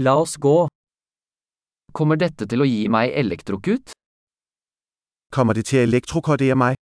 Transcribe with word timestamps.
La 0.00 0.14
oss 0.14 0.36
gå. 0.36 0.68
Kommer 1.92 2.18
dette 2.22 2.46
til 2.46 2.62
å 2.62 2.66
gi 2.68 2.84
meg 2.86 3.10
elektrokut? 3.18 3.90
Kommer 5.34 5.56
det 5.58 5.64
til 5.66 5.80
å 5.80 5.86
elektrokordere 5.88 6.54
meg? 6.54 6.76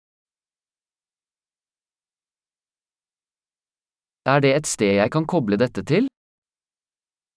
Er 4.25 4.41
det 4.41 4.53
et 4.57 4.65
sted 4.65 4.95
jeg 4.97 5.11
kan 5.13 5.27
koble 5.29 5.59
dette 5.61 5.83
til? 5.85 6.07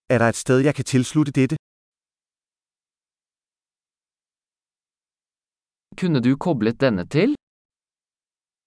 Er 0.08 0.22
det 0.22 0.28
et 0.32 0.38
sted, 0.40 0.62
jeg 0.64 0.74
kan 0.78 0.88
tilslutte 0.88 1.34
dette? 1.36 1.58
Kunne 6.00 6.22
du 6.24 6.30
koblet 6.40 6.80
denne 6.80 7.04
til? 7.04 7.34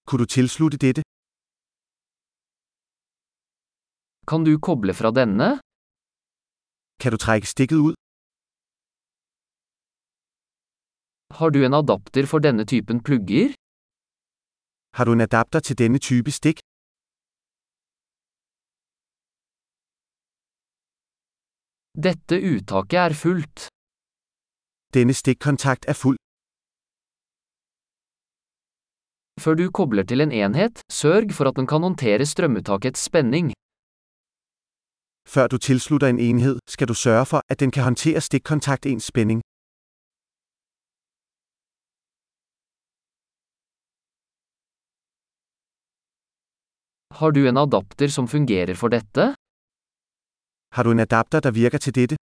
Kunne 0.06 0.28
du 0.28 0.34
tilslutte 0.36 0.78
dette? 0.78 1.02
Kan 4.30 4.46
du 4.46 4.54
koble 4.62 4.94
fra 4.94 5.10
denne? 5.10 5.50
Kan 7.02 7.12
du 7.14 7.18
trække 7.26 7.48
stikket 7.54 7.80
ud? 7.88 7.94
Har 11.38 11.50
du 11.54 11.60
en 11.68 11.74
adapter 11.82 12.26
for 12.32 12.40
denne 12.46 12.66
typen 12.72 12.98
plugger? 13.06 13.48
Har 14.98 15.04
du 15.06 15.12
en 15.14 15.22
adapter 15.28 15.60
til 15.68 15.76
denne 15.82 16.00
type 16.10 16.32
stik? 16.40 16.58
Dette 22.06 22.36
uttaket 22.52 23.00
er 23.08 23.14
fullt. 23.24 23.60
Denne 24.96 25.14
stikkontakt 25.22 25.84
er 25.92 25.98
full. 26.02 26.18
Før 29.44 29.54
du 29.60 29.66
kobler 29.80 30.04
til 30.04 30.22
en 30.26 30.32
enhet, 30.32 30.76
sørg 31.02 31.32
for 31.38 31.46
at 31.50 31.56
den 31.60 31.68
kan 31.72 31.82
håndtere 31.88 32.26
strømuttakets 32.26 33.02
spenning. 33.08 33.59
Før 35.36 35.46
du 35.54 35.58
tilslutter 35.68 36.08
en 36.08 36.20
enhed, 36.28 36.56
skal 36.74 36.88
du 36.92 36.96
sørge 37.06 37.26
for, 37.32 37.40
at 37.52 37.60
den 37.60 37.72
kan 37.76 37.84
håndtere 37.90 38.22
stikkontaktens 38.28 39.04
spænding. 39.12 39.40
Har 47.20 47.30
du 47.36 47.42
en 47.52 47.58
adapter 47.66 48.10
som 48.18 48.26
fungerer 48.36 48.74
for 48.82 48.90
dette? 48.96 49.24
Har 50.76 50.84
du 50.86 50.90
en 50.96 51.02
adapter, 51.08 51.40
der 51.46 51.52
virker 51.62 51.80
til 51.86 51.94
dette? 52.00 52.16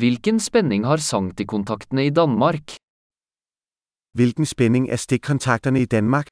Hvilken 0.00 0.36
spenning 0.48 0.80
har 0.90 0.98
sanktikontaktene 1.12 2.02
i 2.10 2.12
Danmark? 2.20 2.66
Hvilken 4.18 4.46
spenning 4.54 4.84
er 4.94 4.98
stikkontakterne 5.06 5.80
i 5.86 5.88
Danmark? 5.96 6.26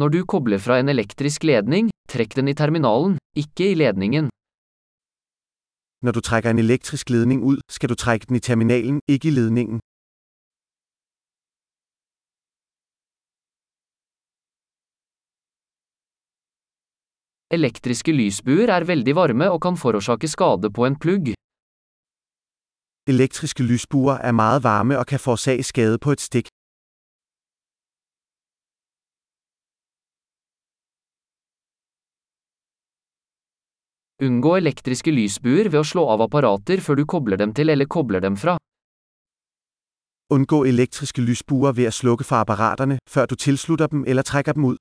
Når 0.00 0.08
du 0.08 0.24
kobler 0.32 0.58
fra 0.58 0.78
en 0.82 0.88
elektrisk 0.88 1.44
ledning, 1.44 1.90
trekk 2.12 2.32
den 2.36 2.48
i 2.48 2.54
terminalen, 2.60 3.12
ikke 3.42 3.70
i 3.72 3.74
ledningen. 3.82 4.26
Når 6.04 6.12
du 6.16 6.20
trækker 6.28 6.50
en 6.50 6.58
elektrisk 6.58 7.10
ledning 7.10 7.42
ud, 7.50 7.58
skal 7.76 7.88
du 7.88 7.94
trække 7.94 8.26
den 8.28 8.36
i 8.36 8.42
terminalen, 8.48 9.00
ikke 9.14 9.28
i 9.28 9.34
ledningen. 9.40 9.78
Elektriske 17.56 18.12
lysbuer 18.12 18.68
er 18.76 18.84
veldig 18.92 19.14
varme 19.20 19.46
og 19.54 19.60
kan 19.64 19.76
forårsake 19.84 20.28
skade 20.28 20.68
på 20.76 20.82
en 20.88 20.96
plugg. 21.02 21.26
Elektriske 23.12 23.62
lysbuer 23.70 24.16
er 24.28 24.32
meget 24.32 24.60
varme 24.70 24.98
og 24.98 25.06
kan 25.06 25.20
forårsage 25.20 25.62
skade 25.62 25.98
på 25.98 26.10
et 26.16 26.20
stik. 26.20 26.46
Unngå 34.22 34.52
elektriske 34.60 35.10
lysbuer 35.10 35.66
ved 35.72 35.80
å 35.80 35.86
slå 35.86 36.04
av 36.12 36.20
apparater 36.22 36.78
før 36.78 37.00
du 37.00 37.04
kobler 37.04 37.40
dem 37.40 37.50
til 37.50 37.72
eller 37.72 37.88
kobler 37.90 38.22
dem 38.22 38.36
fra. 38.38 38.54
Undgå 40.30 40.60
elektriske 40.70 41.18
lysbuer 41.18 41.74
ved 41.74 41.90
å 41.90 41.94
slukke 41.94 42.22
for 42.22 42.44
apparaterne, 42.46 43.00
før 43.10 43.26
du 43.26 43.34
tilslutter 43.34 43.90
dem 43.90 44.04
eller 44.06 44.22
trekker 44.22 44.54
dem 44.54 44.70
ut. 44.70 44.78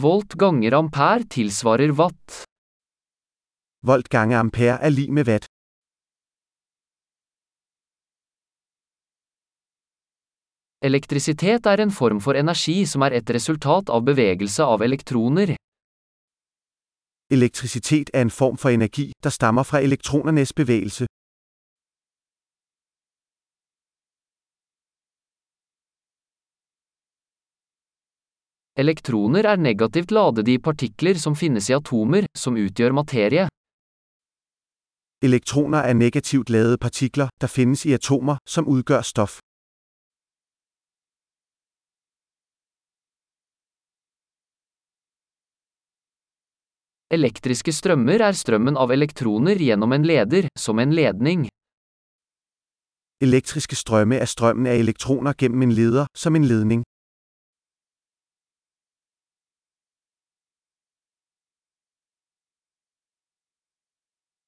Volt 0.00 0.32
ganger 0.40 0.80
ampere 0.80 1.28
tilsvarer 1.28 1.92
watt. 1.92 2.44
Volt 3.84 4.08
ganger 4.08 4.40
ampere 4.40 4.80
er 4.80 4.96
lik 4.96 5.12
med 5.12 5.28
watt. 5.28 5.59
Elektrisitet 10.82 11.66
er 11.66 11.80
en 11.82 11.90
form 11.90 12.20
for 12.24 12.32
energi 12.32 12.86
som 12.86 13.02
er 13.04 13.12
et 13.18 13.30
resultat 13.30 13.90
av 13.92 14.00
bevegelse 14.04 14.64
av 14.64 14.80
elektroner. 14.80 15.52
Elektrisitet 17.30 18.10
er 18.14 18.22
en 18.22 18.30
form 18.30 18.56
for 18.56 18.70
energi, 18.70 19.12
der 19.22 19.30
stammer 19.30 19.62
fra 19.62 19.82
elektronernes 19.84 20.52
bevegelse. 20.52 21.06
Elektroner 28.76 29.44
er 29.44 29.56
negativt 29.56 30.10
ladede 30.10 30.54
i 30.54 30.58
partikler 30.58 31.20
som 31.20 31.36
finnes 31.36 31.68
i 31.68 31.76
atomer, 31.76 32.24
som 32.34 32.56
utgjør 32.56 32.96
materie. 32.96 33.48
Elektroner 35.22 35.84
er 35.84 35.92
negativt 35.92 36.48
ladede 36.48 36.78
partikler, 36.78 37.28
der 37.40 37.46
finnes 37.46 37.84
i 37.84 37.92
atomer, 37.92 38.40
som 38.48 38.64
utgjør 38.64 39.02
stof. 39.04 39.39
Elektriske 47.10 47.72
strømmer 47.74 48.22
er 48.22 48.36
strømmen 48.38 48.76
av 48.78 48.92
elektroner 48.94 49.58
gjennom 49.58 49.90
en 49.90 50.04
leder, 50.06 50.46
som 50.54 50.78
en 50.78 50.92
ledning. 50.94 51.48
Elektriske 53.18 53.74
strømme 53.74 54.20
er 54.22 54.30
strømmen 54.30 54.68
av 54.70 54.78
elektroner 54.78 55.34
gjennom 55.34 55.64
en 55.66 55.72
leder, 55.74 56.06
som 56.14 56.38
en 56.38 56.46
ledning. 56.46 56.84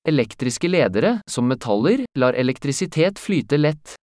Elektriske 0.06 0.71
ledere, 0.71 1.17
som 1.27 1.50
metaller, 1.50 2.06
lar 2.15 2.39
elektrisitet 2.39 3.19
flyte 3.19 3.59
lett. 3.59 3.97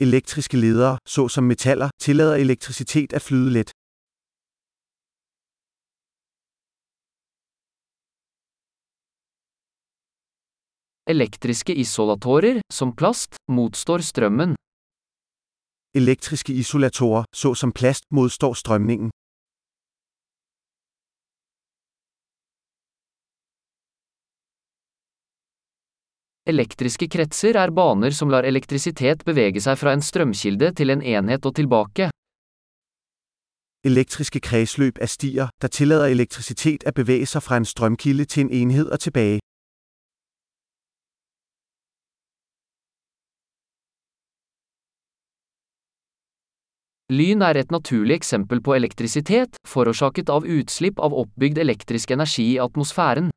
Elektriske 0.00 0.56
ledere, 0.56 0.96
såsom 1.04 1.44
metaller, 1.44 1.92
tillader 2.00 2.40
elektricitet 2.40 3.12
at 3.12 3.22
flyte 3.28 3.52
let. 3.52 3.77
Elektriske 11.08 11.72
isolatorer, 11.72 12.60
som 12.72 12.90
plast, 12.92 13.36
motstår 13.48 13.98
strømmen. 13.98 14.50
Elektriske 15.96 16.52
isolatorer, 16.52 17.24
såsom 17.32 17.72
plast, 17.72 18.04
motstår 18.12 18.52
strømningen. 18.52 19.08
Elektriske 26.46 27.08
kretser 27.08 27.56
er 27.56 27.72
baner 27.72 28.12
som 28.12 28.28
lar 28.28 28.44
elektrisitet 28.44 29.24
bevege 29.24 29.64
seg 29.64 29.80
fra 29.80 29.96
en 29.96 30.04
strømkilde 30.04 30.74
til 30.76 30.92
en 30.92 31.00
enhet 31.00 31.48
og 31.48 31.56
tilbake. 31.56 32.12
Elektriske 33.84 34.40
kredsløp 34.44 35.00
er 35.00 35.08
stier, 35.08 35.48
der 35.62 35.68
tillader 35.68 36.12
elektrisitet 36.12 36.84
at 36.84 36.94
bevæge 36.94 37.26
sig 37.26 37.42
fra 37.42 37.56
en 37.56 37.64
strømkilde 37.64 38.24
til 38.24 38.40
en 38.40 38.52
enhed 38.52 38.90
og 38.92 39.00
tilbage. 39.00 39.40
Lyn 47.10 47.40
er 47.40 47.56
et 47.56 47.70
naturlig 47.72 48.18
eksempel 48.18 48.60
på 48.60 48.74
elektrisitet, 48.76 49.56
forårsaket 49.66 50.28
av 50.28 50.44
utslipp 50.44 50.98
av 51.00 51.14
oppbygd 51.16 51.58
elektrisk 51.58 52.10
energi 52.10 52.44
i 52.52 52.58
atmosfæren. 52.60 53.30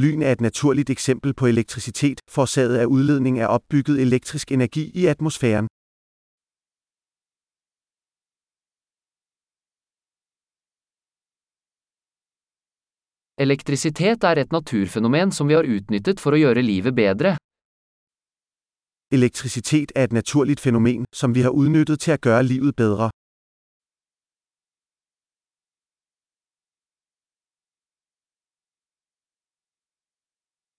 Lyn 0.00 0.22
er 0.22 0.32
et 0.32 0.40
naturligt 0.40 0.88
eksempel 0.90 1.34
på 1.34 1.50
elektrisitet, 1.50 2.22
forårsaget 2.30 2.86
av 2.86 2.94
utledning 2.96 3.42
av 3.42 3.58
oppbygget 3.58 4.00
elektrisk 4.00 4.52
energi 4.52 4.86
i 4.94 5.06
atmosfæren. 5.12 5.68
Elektrisitet 13.36 14.24
er 14.24 14.40
et 14.40 14.52
naturfenomen 14.52 15.32
som 15.32 15.48
vi 15.48 15.54
har 15.54 15.68
utnyttet 15.68 16.20
for 16.20 16.32
å 16.32 16.40
gjøre 16.40 16.64
livet 16.64 16.96
bedre. 16.96 17.36
Elektricitet 19.12 19.92
er 19.94 20.04
et 20.04 20.12
naturligt 20.12 20.60
fænomen, 20.60 21.04
som 21.12 21.34
vi 21.34 21.40
har 21.40 21.50
udnyttet 21.50 22.00
til 22.00 22.10
at 22.10 22.20
gøre 22.20 22.42
livet 22.42 22.76
bedre. 22.76 23.10